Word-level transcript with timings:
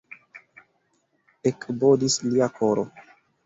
Ekbolis 1.51 2.19
lia 2.27 2.51
koro. 2.61 2.91